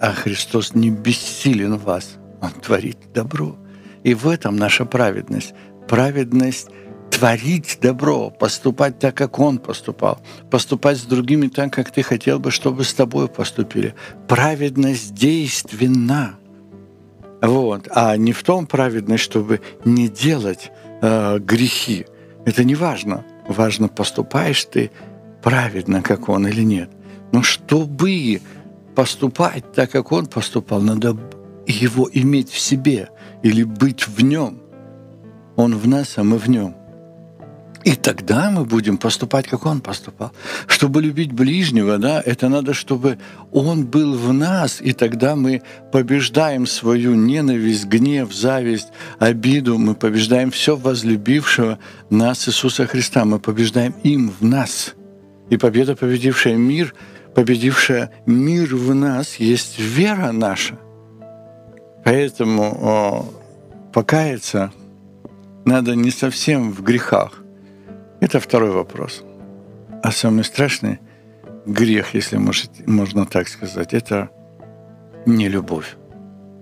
[0.00, 2.16] А Христос не бессилен в вас.
[2.40, 3.56] Он творит добро.
[4.02, 5.54] И в этом наша праведность.
[5.86, 6.68] Праведность
[7.10, 10.20] творить добро, поступать так, как Он поступал,
[10.50, 13.94] поступать с другими так, как ты хотел бы, чтобы с тобой поступили.
[14.28, 16.36] Праведность действенна.
[17.42, 17.88] Вот.
[17.94, 20.70] А не в том праведность, чтобы не делать
[21.02, 22.06] э, грехи.
[22.44, 23.24] Это не важно.
[23.48, 24.90] Важно, поступаешь ты
[25.42, 26.90] праведно, как он или нет.
[27.32, 28.40] Но чтобы
[28.94, 31.16] поступать так, как он поступал, надо
[31.66, 33.08] его иметь в себе
[33.42, 34.60] или быть в нем.
[35.56, 36.76] Он в нас, а мы в нем.
[37.82, 40.32] И тогда мы будем поступать, как Он поступал.
[40.66, 43.18] Чтобы любить ближнего, да, это надо, чтобы
[43.52, 48.88] Он был в нас, и тогда мы побеждаем свою ненависть, гнев, зависть,
[49.18, 51.78] обиду, мы побеждаем все возлюбившего
[52.10, 54.94] нас Иисуса Христа, мы побеждаем им в нас.
[55.48, 56.94] И победа, победившая мир,
[57.34, 60.78] победившая мир в нас, есть вера наша.
[62.04, 63.32] Поэтому о,
[63.92, 64.72] покаяться
[65.64, 67.42] надо не совсем в грехах,
[68.20, 69.22] это второй вопрос.
[70.02, 71.00] А самый страшный
[71.66, 74.30] грех, если может, можно так сказать, это
[75.26, 75.96] не любовь.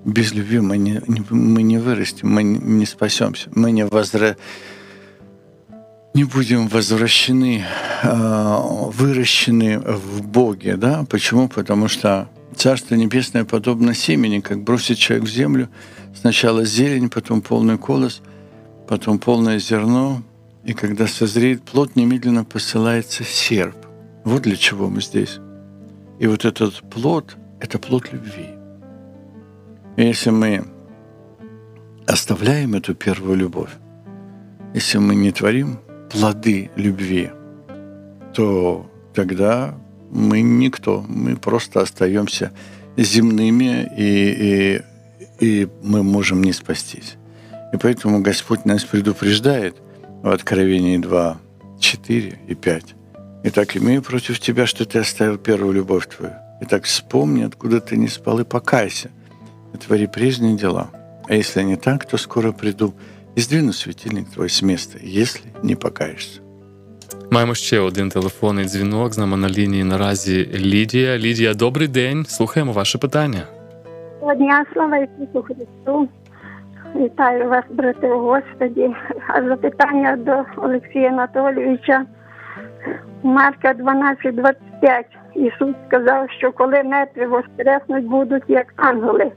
[0.04, 4.36] Без любви мы не, не, мы не вырастем, мы не спасемся, мы не возра...
[6.14, 7.64] не будем возвращены,
[8.02, 10.76] а, выращены в Боге.
[10.76, 11.04] Да?
[11.08, 11.48] Почему?
[11.48, 15.68] Потому что Царство Небесное подобно семени, как бросит человек в землю,
[16.18, 18.22] сначала зелень, потом полный колос,
[18.88, 20.22] потом полное зерно,
[20.64, 23.76] и когда созреет плод, немедленно посылается серп.
[24.24, 25.38] Вот для чего мы здесь.
[26.18, 28.50] И вот этот плод– это плод любви.
[29.96, 30.64] И если мы
[32.06, 33.70] оставляем эту первую любовь,
[34.74, 35.78] если мы не творим
[36.10, 37.30] плоды любви,
[38.34, 39.74] то тогда
[40.10, 42.52] мы никто, мы просто остаемся
[42.96, 44.82] земными, и,
[45.40, 47.16] и, и мы можем не спастись.
[47.72, 49.76] И поэтому Господь нас предупреждает–
[50.23, 51.37] в Откровении 2,
[51.79, 52.95] 4 и 5.
[53.43, 56.33] «Итак, имею против тебя, что ты оставил первую любовь твою.
[56.61, 59.09] Итак, вспомни, откуда ты не спал, и покайся,
[59.73, 60.87] и твори прежние дела.
[61.29, 62.93] А если не так, то скоро приду
[63.35, 66.39] і здвину світильник твой з міста, якщо не покаєшся.
[67.31, 69.13] Маємо ще один телефонний дзвінок.
[69.13, 71.17] З нами на лінії наразі Лідія.
[71.17, 72.25] Лідія, добрий день.
[72.25, 73.43] Слухаємо ваше питання.
[74.13, 76.07] Доброго дня, слава Ісусу Христу.
[76.96, 78.94] Вітаю вас, брати Господі.
[79.28, 82.04] А запитання до Олексія Анатолійовича.
[83.22, 85.04] Марка 12.25.
[85.34, 89.32] Ісус сказав, що коли мертві воскреснуть, будуть як ангели.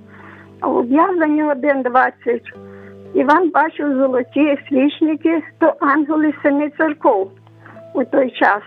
[0.60, 2.12] А в об'явленні 1.20.
[3.14, 7.32] Іван бачив золоті свічники, то ангели семи церков
[7.94, 8.62] у той час.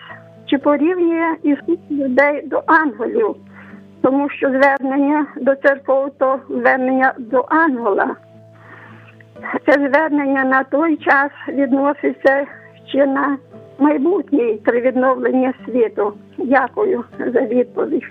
[0.47, 3.37] Чи порівнює Ісус людей до ангелів?
[4.03, 8.17] Тому що звернення до церков то звернення до ангела
[9.66, 12.46] це звернення на той час відноситься
[12.88, 13.38] ще на
[13.80, 16.14] майбутнє при відновленні світу.
[16.38, 18.04] Дякую за відповідь.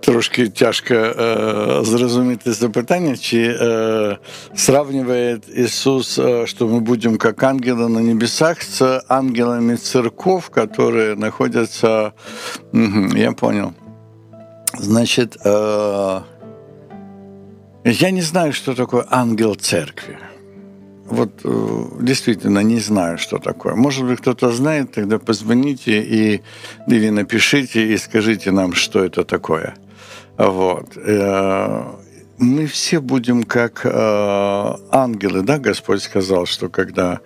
[0.00, 1.14] Трошки тяжко е,
[1.82, 4.16] зрозуміти запитання, чи е,
[4.54, 12.12] сравниває Ісус, е, що ми будемо як ангели на небесах з ангелами церков, які знаходяться.
[12.74, 13.72] Угу, я понял.
[14.80, 16.20] Значит, э,
[17.91, 20.17] я не знаю, что такое ангел церкви.
[21.05, 23.75] Вот э, действительно не знаю, что такое.
[23.75, 26.41] Может быть, кто-то знает, тогда позвоните и,
[26.87, 29.75] или напишите и скажите нам, что это такое.
[30.37, 30.95] Вот.
[30.95, 31.83] Э,
[32.37, 33.89] мы все будем как э,
[34.91, 37.19] ангелы, да, Господь сказал, что когда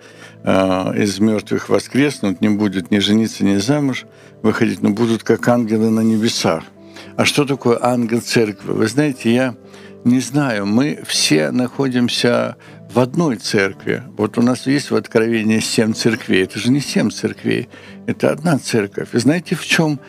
[0.44, 4.06] из мертвых воскреснут, не будет ни жениться, ни замуж
[4.40, 6.62] выходить, но будут как ангелы на небесах.
[7.16, 8.70] А что такое ангел церкви?
[8.70, 9.56] Вы знаете, я
[10.04, 12.56] не знаю, мы все находимся
[12.90, 14.02] в одной церкви.
[14.16, 16.44] Вот у нас есть в Откровении семь церквей.
[16.44, 17.68] Это же не семь церквей,
[18.06, 19.14] это одна церковь.
[19.14, 20.00] И знаете, в чем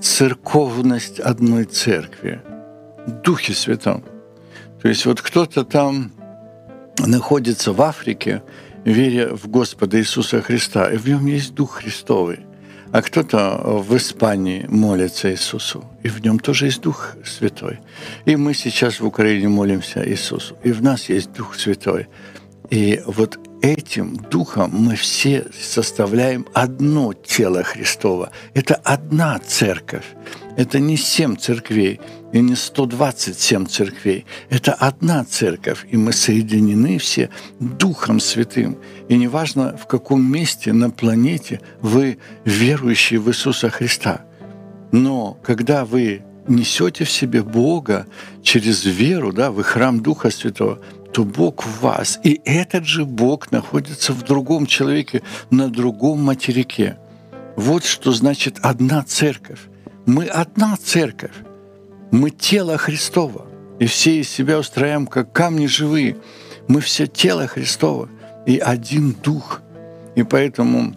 [0.00, 2.42] церковность одной церкви,
[3.24, 4.02] Духе Святом.
[4.82, 6.12] То есть вот кто-то там
[6.98, 8.42] находится в Африке,
[8.84, 12.40] веря в Господа Иисуса Христа, и в нем есть Дух Христовый.
[12.94, 17.80] А кто-то в Испании молится Иисусу, и в нем тоже есть Дух Святой.
[18.24, 22.06] И мы сейчас в Украине молимся Иисусу, и в нас есть Дух Святой.
[22.70, 28.30] И вот этим духом мы все составляем одно тело Христово.
[28.52, 30.04] Это одна церковь.
[30.56, 31.98] Это не семь церквей
[32.32, 34.26] и не 127 церквей.
[34.50, 38.76] Это одна церковь, и мы соединены все Духом Святым.
[39.08, 44.26] И неважно, в каком месте на планете вы верующие в Иисуса Христа.
[44.92, 48.06] Но когда вы несете в себе Бога
[48.42, 50.80] через веру, да, вы храм Духа Святого,
[51.14, 52.18] то Бог в вас.
[52.24, 56.96] И этот же Бог находится в другом человеке, на другом материке.
[57.56, 59.60] Вот что значит одна церковь.
[60.06, 61.36] Мы одна церковь.
[62.10, 63.46] Мы тело Христово.
[63.78, 66.16] И все из себя устраиваем, как камни живые.
[66.66, 68.08] Мы все тело Христово
[68.44, 69.62] и один дух.
[70.16, 70.94] И поэтому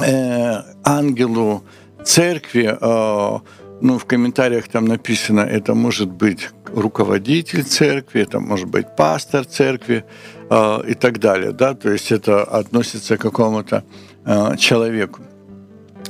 [0.00, 1.64] э, ангелу
[2.04, 3.38] церкви э,
[3.84, 10.04] ну, в комментариях там написано, это может быть руководитель церкви, это может быть пастор церкви
[10.50, 13.84] э, и так далее, да, то есть это относится к какому-то
[14.24, 15.20] э, человеку.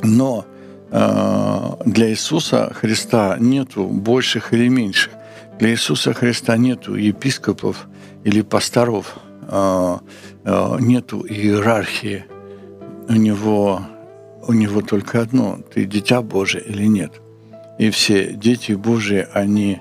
[0.05, 0.47] Но
[0.93, 5.13] э, для Иисуса Христа нету больших или меньших.
[5.59, 7.89] Для Иисуса Христа нету епископов
[8.23, 9.17] или пасторов,
[9.49, 9.99] э,
[10.45, 12.25] э, нету иерархии.
[13.09, 13.81] У него,
[14.47, 17.15] у него только одно– ты дитя Божие или нет–
[17.79, 19.81] и все дети Божьи, они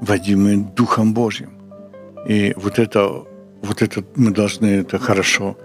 [0.00, 1.52] водимы Духом Божьим.
[2.26, 3.24] И вот это,
[3.62, 5.56] вот это мы должны это хорошо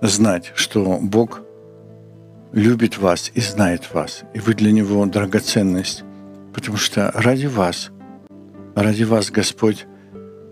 [0.00, 1.42] знать, что Бог
[2.52, 6.04] любит вас и знает вас, и вы для Него драгоценность,
[6.54, 7.90] потому что ради вас,
[8.74, 9.86] ради вас Господь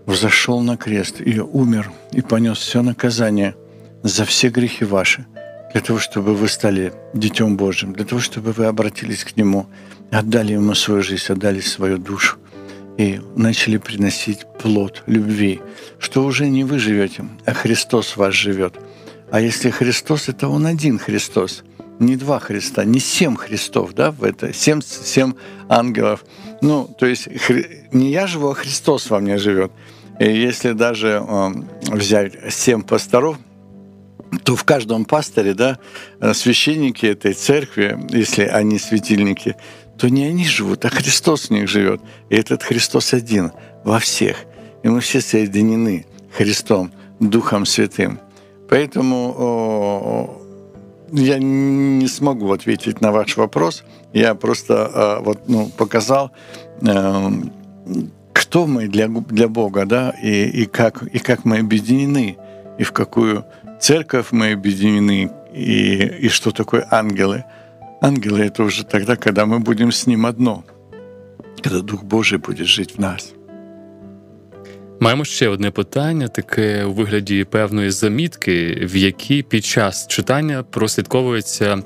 [0.05, 3.55] взошел на крест и умер, и понес все наказание
[4.03, 5.25] за все грехи ваши,
[5.71, 9.67] для того, чтобы вы стали Детем Божьим, для того, чтобы вы обратились к Нему–
[10.11, 12.37] отдали Ему свою жизнь, отдали свою душу
[12.97, 15.61] и начали приносить плод любви,
[15.99, 18.75] что уже не вы живете, а Христос вас живет.
[19.31, 21.63] А если Христос, это Он один Христос,
[21.99, 25.33] не два Христа, не семь Христов, да, в это, семь, семь
[25.67, 26.23] ангелов.
[26.61, 27.27] Ну, то есть
[27.91, 29.71] не я живу, а Христос во мне живет.
[30.19, 31.49] И если даже э,
[31.91, 33.37] взять семь пасторов,
[34.43, 35.79] то в каждом пасторе, да,
[36.33, 39.55] священники этой церкви, если они светильники,
[39.97, 42.01] то не они живут, а Христос в них живет.
[42.29, 43.51] И этот Христос один
[43.83, 44.37] во всех.
[44.83, 48.19] И мы все соединены Христом, Духом Святым.
[48.69, 50.41] Поэтому о,
[51.11, 53.83] я не смогу ответить на ваш вопрос.
[54.13, 56.31] Я просто э, вот, ну, показал,
[56.81, 57.31] э,
[58.33, 62.37] кто мы для, для Бога, да, и, и, как, и как мы объединены,
[62.77, 63.45] и в какую
[63.79, 67.45] церковь мы объединены, и, и что такое ангелы–
[68.02, 70.64] Ангелы — это уже тогда, когда мы будем с Ним одно,
[71.62, 73.34] когда Дух Божий буде жити в нас.
[75.00, 81.82] Маємо ще одне питання, таке у вигляді певної замітки, в якій під час читання прослідковується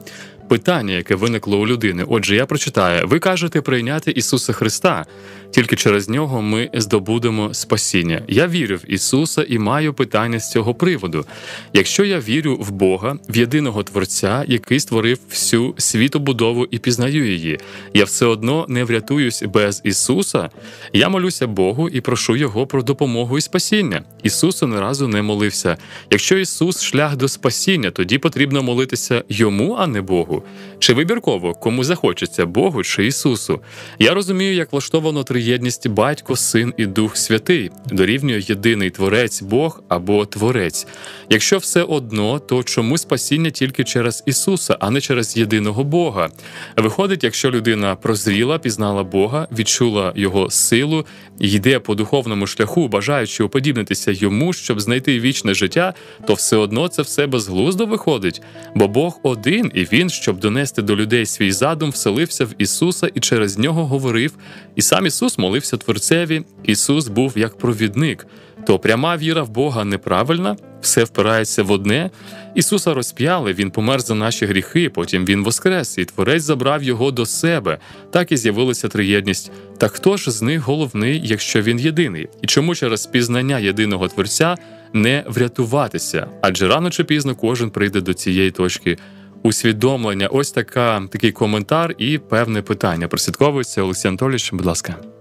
[0.48, 2.04] питання, яке виникло у людини.
[2.08, 5.06] Отже, я прочитаю: ви кажете прийняти Ісуса Христа,
[5.51, 8.21] тільки через нього ми здобудемо спасіння.
[8.27, 11.25] Я вірю в Ісуса і маю питання з цього приводу.
[11.73, 17.59] Якщо я вірю в Бога, в єдиного Творця, який створив всю світобудову і пізнаю її,
[17.93, 20.49] я все одно не врятуюсь без Ісуса.
[20.93, 24.03] Я молюся Богу і прошу Його про допомогу і спасіння.
[24.23, 25.77] Ісусу не разу не молився.
[26.11, 30.43] Якщо Ісус шлях до спасіння, тоді потрібно молитися йому, а не Богу.
[30.79, 33.59] Чи вибірково кому захочеться Богу чи Ісусу?
[33.99, 40.25] Я розумію, як влаштовано триєдність Батько, Син і Дух Святий, дорівнює єдиний творець Бог або
[40.25, 40.87] Творець.
[41.29, 46.29] Якщо все одно, то чому спасіння тільки через Ісуса, а не через єдиного Бога?
[46.77, 51.05] Виходить, якщо людина прозріла, пізнала Бога, відчула його силу,
[51.39, 55.93] йде по духовному шляху, бажаючи уподібнитися йому, щоб знайти вічне життя,
[56.27, 58.41] то все одно це все безглуздо виходить,
[58.75, 63.19] бо Бог один, і він, щоб донести до людей свій задум, вселився в Ісуса і
[63.19, 64.33] через нього говорив.
[64.75, 66.41] І сам Ісус молився Творцеві.
[66.63, 68.27] Ісус був як провідник.
[68.67, 72.09] То пряма віра в Бога неправильна, все впирається в одне.
[72.55, 77.25] Ісуса розп'яли, Він помер за наші гріхи, потім Він воскрес, і Творець забрав його до
[77.25, 77.77] себе.
[78.11, 79.51] Так і з'явилася триєдність.
[79.77, 82.27] Та хто ж з них головний, якщо він єдиний?
[82.41, 84.55] І чому через пізнання єдиного Творця
[84.93, 86.27] не врятуватися?
[86.41, 88.97] Адже рано чи пізно кожен прийде до цієї точки
[89.43, 90.27] усвідомлення.
[90.27, 93.07] Ось така такий коментар і певне питання.
[93.07, 95.18] Прослідковується Олексій Анатолійович, будь ласка.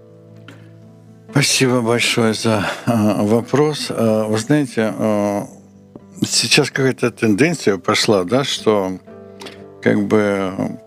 [1.31, 2.91] Спасибо большое за э,
[3.23, 3.87] вопрос.
[3.89, 5.41] Э, вы знаете, э,
[6.25, 8.99] сейчас какая-то тенденция пошла, да, что
[9.81, 10.79] как бы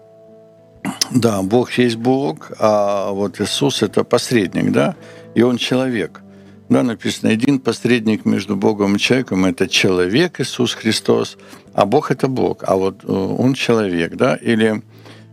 [1.13, 4.97] да, Бог есть Бог, а вот Иисус это посредник, да,
[5.37, 6.21] и Он человек.
[6.69, 11.39] Да, написано, один посредник между Богом и человеком– это человек Иисус Христос,
[11.73, 14.83] а Бог– это Бог, а вот Он человек, да, или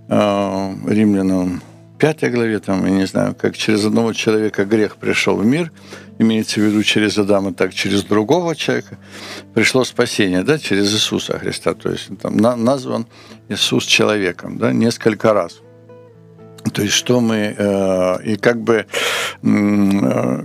[0.07, 1.61] э, римлянам
[1.99, 5.71] 5 главе, там, я не знаю, как через одного человека грех пришел в мир,
[6.17, 8.97] имеется в виду через Адама, так через другого человека
[9.53, 11.73] пришло спасение, да, через Иисуса Христа.
[11.73, 13.05] То есть там назван
[13.49, 15.61] Иисус человеком, да, несколько раз.
[16.73, 18.85] То есть что мы э, и как бы
[19.43, 20.43] э,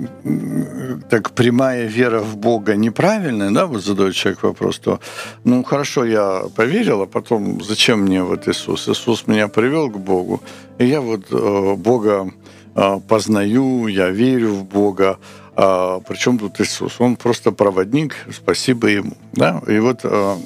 [1.11, 5.01] так прямая вера в Бога неправильная, да, вот задает человек вопрос, то
[5.45, 8.89] ну хорошо, я поверил, а потом зачем мне вот Иисус?
[8.89, 10.41] Иисус меня привел к Богу,
[10.79, 12.31] и я вот э, Бога
[12.75, 15.19] э, познаю, я верю в Бога,
[15.57, 17.01] а причем тут Иисус?
[17.01, 20.37] Он просто проводник, спасибо ему, да, и вот э,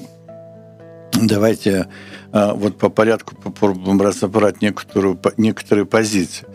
[1.23, 1.89] давайте
[2.33, 6.47] вот по порядку попробуем разобрать некоторую, некоторые позиции.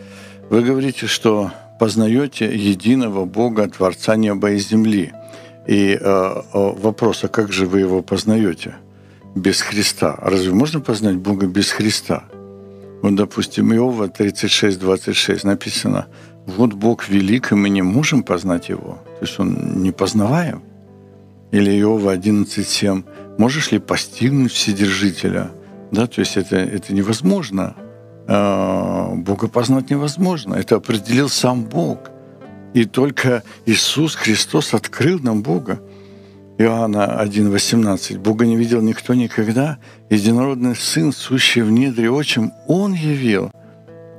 [0.50, 5.12] Вы говорите, что познаете единого Бога, Творца неба и земли.
[5.66, 8.76] И э, вопрос, а как же вы его познаете
[9.34, 10.16] без Христа?
[10.20, 12.24] Разве можно познать Бога без Христа?
[13.02, 16.06] Вот, допустим, Иова 36-26 написано,
[16.46, 18.98] вот Бог велик, и мы не можем познать Его.
[19.18, 20.62] То есть Он не познаваем.
[21.50, 23.04] Или Иова 11.7,
[23.38, 25.50] можешь ли постигнуть Вседержителя–
[25.90, 27.76] да, то есть это, это невозможно.
[28.26, 30.54] А, Бога познать невозможно.
[30.54, 32.10] Это определил сам Бог.
[32.72, 35.80] И только Иисус Христос открыл нам Бога.
[36.58, 38.18] Иоанна 1,18.
[38.18, 39.78] Бога не видел никто никогда.
[40.10, 43.50] Единородный Сын, сущий в недре отчим, Он явил.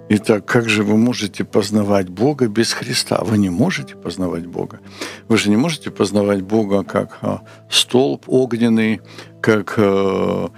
[0.08, 3.22] Итак, как же вы можете познавать Бога без Христа?
[3.24, 4.80] Вы не можете познавать Бога.
[5.28, 9.02] Вы же не можете познавать Бога как а, столб огненный,
[9.42, 10.52] как а,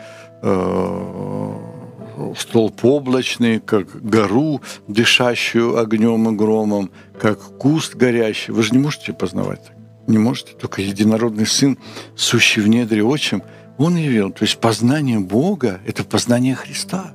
[2.37, 8.51] столб облачный, как гору, дышащую огнем и громом, как куст горящий.
[8.51, 9.71] Вы же не можете познавать.
[10.07, 10.53] Не можете.
[10.53, 11.77] Только единородный Сын,
[12.15, 13.43] сущий в недре отчим,
[13.77, 14.31] Он явил.
[14.31, 17.13] То есть познание Бога– это познание Христа.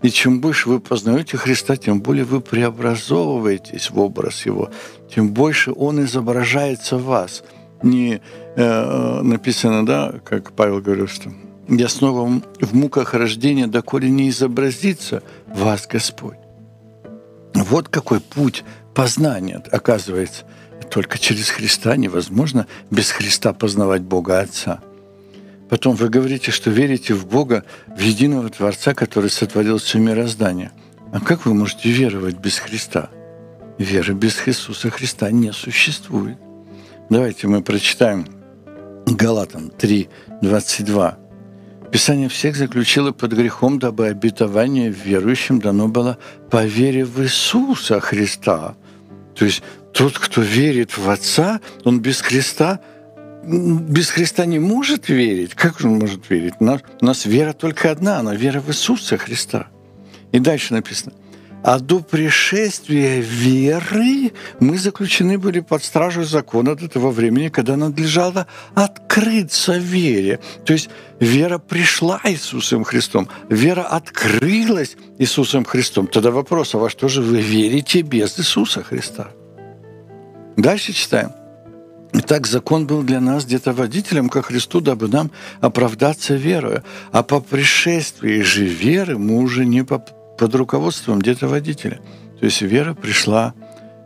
[0.00, 4.70] И чем больше вы познаете Христа, тем более вы преобразовываетесь в образ Его,
[5.12, 7.42] тем больше Он изображается в вас.
[7.82, 8.20] Не
[8.56, 11.30] э, написано, да, как Павел говорил, что
[11.68, 16.38] я снова в муках рождения, доколе не изобразится вас Господь.
[17.54, 18.64] Вот какой путь
[18.94, 20.44] познания, оказывается.
[20.90, 24.80] Только через Христа невозможно без Христа познавать Бога Отца.
[25.68, 30.72] Потом вы говорите, что верите в Бога, в единого Творца, который сотворил все мироздание.
[31.12, 33.10] А как вы можете веровать без Христа?
[33.76, 36.38] Веры без Иисуса Христа не существует.
[37.10, 38.26] Давайте мы прочитаем
[39.06, 40.08] Галатам 3,
[40.42, 41.27] 22.
[41.92, 46.18] Писание всех заключило под грехом, дабы обетование верующим дано было
[46.50, 48.74] по вере в Иисуса Христа.
[49.34, 49.62] То есть
[49.92, 52.80] тот, кто верит в Отца, он без Христа
[53.44, 55.54] без Христа не может верить.
[55.54, 56.54] Как же он может верить?
[56.60, 59.68] У нас, у нас вера только одна, она вера в Иисуса Христа.
[60.32, 61.12] И дальше написано–
[61.68, 68.46] а до пришествия веры мы заключены были под стражу закона до того времени, когда надлежало
[68.74, 70.40] открыться вере.
[70.64, 70.88] То есть
[71.20, 76.06] вера пришла Иисусом Христом, вера открылась Иисусом Христом.
[76.06, 79.28] Тогда вопрос, а во что же вы верите без Иисуса Христа?
[80.56, 81.32] Дальше читаем.
[82.14, 86.82] Итак, закон был для нас где-то водителем ко Христу, дабы нам оправдаться верою.
[87.12, 89.98] А по пришествии же веры мы уже не по
[90.38, 92.00] под руководством где-то водителя.
[92.38, 93.54] То есть вера пришла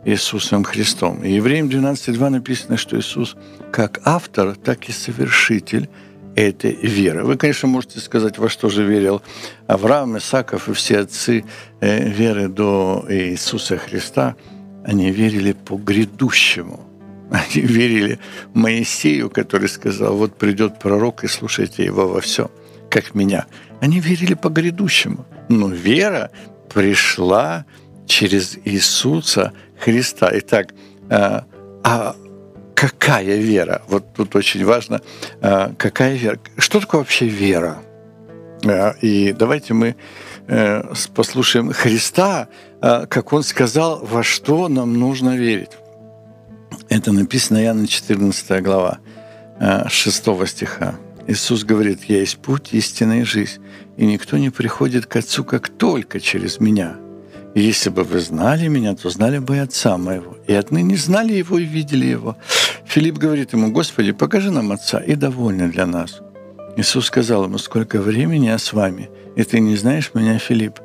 [0.05, 1.23] Иисусом Христом.
[1.23, 3.37] И Евреям 12.2 написано, что Иисус
[3.71, 5.89] как автор, так и совершитель
[6.35, 7.23] этой веры.
[7.23, 9.21] Вы, конечно, можете сказать, во что же верил
[9.67, 11.45] Авраам, Исаков и все отцы
[11.79, 14.35] э, веры до Иисуса Христа.
[14.83, 16.79] Они верили по грядущему.
[17.31, 18.19] Они верили
[18.53, 22.49] Моисею, который сказал, вот придет пророк и слушайте его во всем,
[22.89, 23.45] как меня.
[23.83, 25.25] Они верили по грядущему.
[25.49, 26.31] Но вера
[26.73, 27.65] пришла
[28.05, 30.29] через Иисуса Христа.
[30.35, 30.73] Итак,
[31.09, 31.43] а,
[31.83, 32.15] а
[32.75, 33.81] какая вера?
[33.89, 35.01] Вот тут очень важно,
[35.41, 36.39] а, какая вера?
[36.57, 37.79] Что такое вообще вера?
[38.65, 39.97] А, и давайте мы
[40.47, 42.47] э, послушаем Христа,
[42.79, 45.71] как Он сказал, во что нам нужно верить.
[46.87, 48.99] Это написано Иоанна 14 глава,
[49.89, 50.95] 6 стиха.
[51.27, 53.61] Иисус говорит, «Я есть путь, истина жизнь,
[53.97, 56.97] и никто не приходит к Отцу, как только через Меня.
[57.55, 61.33] И если бы вы знали Меня, то знали бы и Отца Моего, и отныне знали
[61.33, 62.37] Его и видели Его».
[62.85, 66.21] Филипп говорит ему, «Господи, покажи нам Отца, и довольно для нас».
[66.75, 70.79] Иисус сказал ему, «Сколько времени я с вами, и ты не знаешь Меня, Филипп?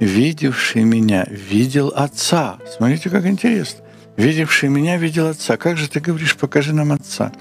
[0.00, 2.58] Видевший Меня видел Отца».
[2.76, 3.80] Смотрите, как интересно.
[4.16, 5.56] «Видевший Меня видел Отца».
[5.56, 7.32] Как же ты говоришь, покажи нам Отца?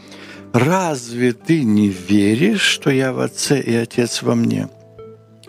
[0.54, 4.70] Разве ты не веришь, что я в Отце и Отец во мне?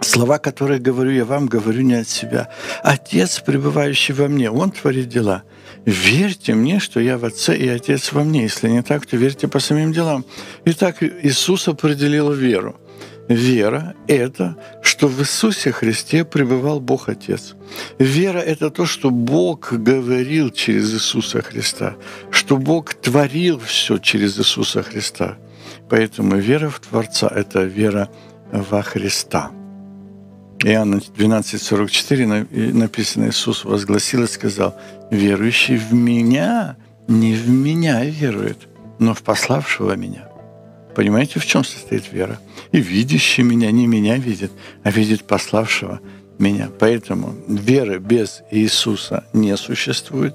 [0.00, 2.48] Слова, которые говорю я вам, говорю не от себя.
[2.82, 5.44] Отец, пребывающий во мне, Он творит дела.
[5.84, 8.42] Верьте мне, что я в Отце и Отец во мне.
[8.42, 10.24] Если не так, то верьте по самим делам.
[10.64, 12.80] Итак, Иисус определил веру.
[13.28, 17.54] Вера– это, что в Иисусе Христе пребывал Бог Отец.
[17.98, 21.94] Вера– это то, что Бог говорил через Иисуса Христа,
[22.30, 25.36] что Бог творил все через Иисуса Христа.
[25.88, 28.08] Поэтому вера в Творца– это вера
[28.50, 29.50] во Христа.
[30.64, 34.76] Иоанна 12,44 написано, Иисус возгласил и сказал,
[35.10, 36.76] «Верующий в Меня
[37.08, 38.68] не в Меня верует,
[38.98, 40.31] но в пославшего Меня».
[40.94, 42.38] Понимаете, в чем состоит вера?
[42.70, 46.00] И видящий меня не меня видит, а видит пославшего
[46.38, 46.70] меня.
[46.78, 50.34] Поэтому веры без Иисуса не существует,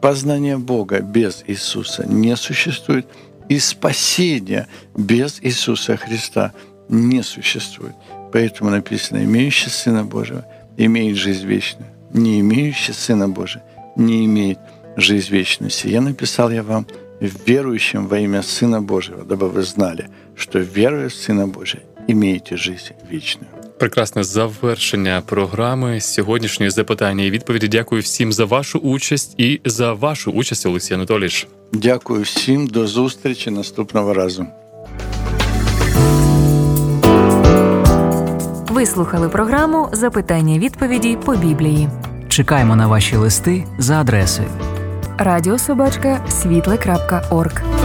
[0.00, 3.06] познание Бога без Иисуса не существует,
[3.48, 6.52] и спасение без Иисуса Христа
[6.88, 7.94] не существует.
[8.32, 10.44] Поэтому написано, имеющий Сына Божьего
[10.76, 13.64] имеет жизнь вечную, не имеющий Сына Божьего
[13.96, 14.58] не имеет
[14.96, 15.70] жизнь вечную.
[15.84, 16.86] Я написал я вам–
[17.21, 22.93] верующим во имя Сына Божьего, дабы вы знали, что веруя в Сына Божия, имеете жизнь
[23.11, 23.51] вечную.
[23.79, 27.67] Прекрасне завершення програми сьогоднішньої запитання і відповіді.
[27.67, 31.47] Дякую всім за вашу участь і за вашу участь, Олексій Анатолійович.
[31.73, 34.45] Дякую всім, до зустрічі наступного разу.
[38.69, 41.89] Ви слухали програму Запитання відповіді по Біблії.
[42.29, 44.47] Чекаємо на ваші листи за адресою
[45.18, 47.75] Радіособачка світле.орг.